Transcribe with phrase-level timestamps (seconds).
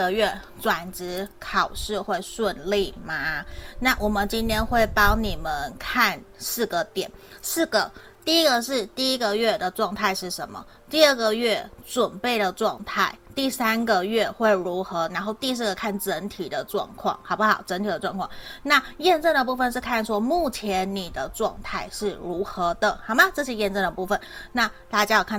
[0.00, 3.44] 个月转职考试会顺利吗？
[3.78, 7.10] 那我们今天会帮你们看四个点。
[7.42, 7.90] 四个
[8.24, 10.64] 第一个是第一个月的状态是什么？
[10.88, 13.12] 第二个月准备的状态。
[13.34, 15.08] 第三个月会如何？
[15.14, 17.62] 然后第四个看整体的状况好不好？
[17.64, 18.28] 整体的状况。
[18.64, 23.24] 那验证的部分是看说目前你的状态是如何的好吗？
[23.32, 24.20] 这是验证的部分。
[24.50, 25.36] 那大家要看